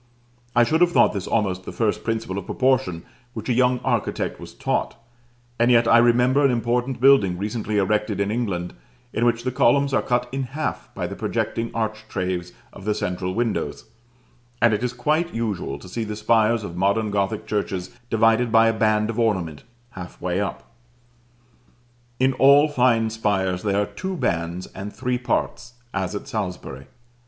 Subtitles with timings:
[0.55, 3.03] I should have thought this almost the first principle of proportion
[3.35, 4.95] which a young architect was taught:
[5.59, 8.73] and yet I remember an important building, recently erected in England,
[9.13, 13.35] in which the columns are cut in half by the projecting architraves of the central
[13.35, 13.85] windows;
[14.59, 18.69] and it is quite usual to see the spires of modern Gothic churches divided by
[18.69, 20.63] a band of ornament half way up.
[22.19, 26.87] In all fine spires there are two bands and three parts, as at Salisbury.